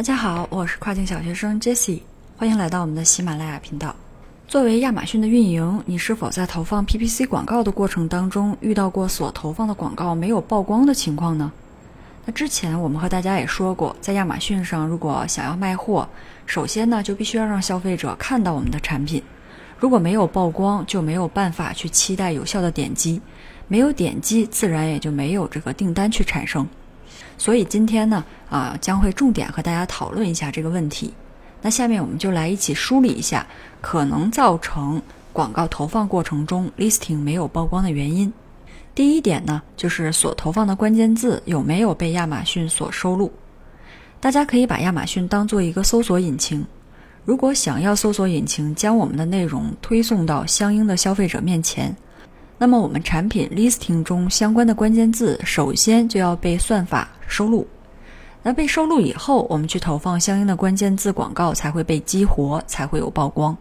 [0.00, 2.00] 大家好，我是跨境小学生 Jessie，
[2.38, 3.94] 欢迎来到我们的喜马拉雅频道。
[4.48, 11.52] 作为亚马逊的运营，你是否在投放 PPC 广告的过程当中遇到过所投放的广告没有曝光的情况呢？
[12.24, 16.08] 那之前我们和大家也说过，在亚马逊上，如果想要卖货，
[16.46, 19.22] 首先呢就必须要让消费者看到我们的产品。
[19.78, 23.20] 如果没有曝光，就没有办法去期待有效的点击，
[23.68, 26.66] 没有点击，自然也就没有这个订单去产生。
[27.38, 31.12] 所以今天呢，啊，将会重点和大家讨论一下这个问题。
[31.62, 33.46] 那下面我们就来一起梳理一下
[33.80, 35.00] 可能造成
[35.32, 38.32] 广告投放过程中 listing 没有曝光的原因。
[38.94, 43.30] 第一点呢，就是所投放的关键字有没有被亚马逊所收录。
[44.20, 46.64] 大家可以把亚马逊当做一个搜索引擎。
[47.24, 51.94] 如果想要搜索引擎将我们的内容推送到相应的消费者面前，
[52.62, 57.66] 那么我们产品 listing 中相关的关键字首先就要被算法收录。
[58.42, 63.56] 那被收录以后，我们去投放相应的关键字广告才会被激活，才会有曝光。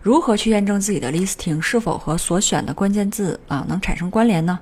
[0.00, 4.58] 如何去验证自己的 listing 是否和所选的关键字啊能产生关联呢？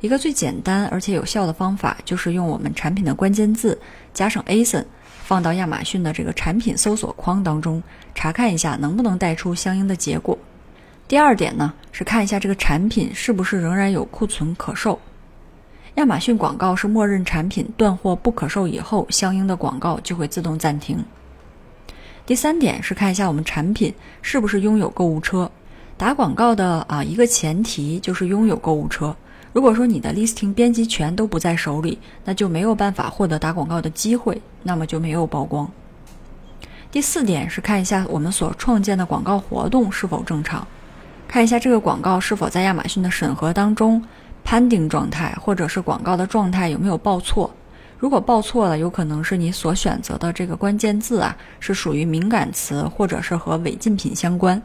[0.00, 3.76] 一个最简单而且有效的方法就是用我们产品的关键字
[4.14, 4.84] 加上 ASIN。
[5.24, 7.82] 放到亚马逊的这个产品搜索框当中，
[8.14, 10.38] 查看一下能不能带出相应的结果。
[11.08, 14.98] 第二点呢，是看一下这个产品是不是仍然有库存可售。
[15.96, 21.04] 亚马逊广告是默认产品断货不可售以后，相应的广告就会自动暂停。
[22.24, 25.50] 第三点是看一下我们产品是不是拥有购物车。
[25.98, 29.14] 打广告的啊一个前提就是拥有购物车。
[29.52, 35.70] 如果说你的 listing 编辑权都不在手里，那就没有办法获得打广告的机会，那么就没有曝光。
[36.90, 40.66] 第四点是看一下我们所创建的广告活动是否正常，
[41.30, 44.02] 看一下这个广告是否在亚马逊的审核当中
[44.44, 47.48] pending 状态，或者是广告的状态有没有报错。
[48.00, 54.60] 如果报错了，有可能是你所选择的这个关键字啊是属于敏感词，或者是和违禁品相关。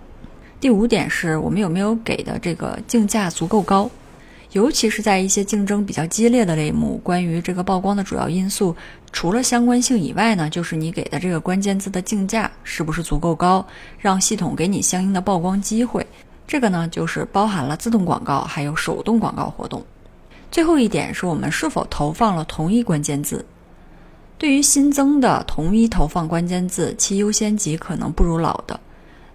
[0.59, 3.87] 第五点是我们有没有给的这个竞价足够高。
[4.53, 8.75] 尤其是在一些竞争比较激烈的类目，关于这个曝光的主要因素，
[9.11, 13.63] 除了相关性以外呢，就是你给的这个关键字的竞价是不是足够高，
[13.99, 16.03] 让系统给你相应的曝光机会。
[16.47, 19.83] 这个呢，就是包含了自动广告还有手动广告活动。
[20.51, 23.43] 最后一点是我们是否投放了同一关键字。
[24.37, 28.79] 对于新增的同一投放关键字，其优先级可能不如老的。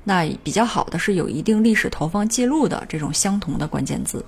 [0.04, 4.25] 那比较好的是有一定历史投放记录的这种相同的关键字。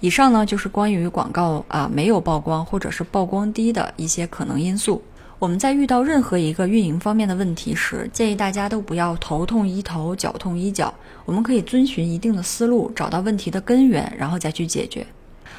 [0.00, 5.02] 以上呢就是关于广告啊没有曝光或者是曝光低的一些可能因素。
[5.44, 10.94] 我们在遇到任何一个运营方面的问题时，建议大家都不要头痛医头，脚痛医脚。
[11.26, 15.06] 我们可以遵循一定的思路，找到问题的根源，然后再去解决。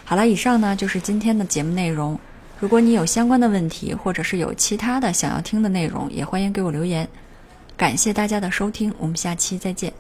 [0.04, 2.20] 好了，以上呢就是今天的节目内容。
[2.60, 7.08] 如果你有相关的问题，或者是有其他的想要听的内容，也欢迎给我留言。
[7.78, 9.94] 感谢大家的收听，我们下期再见。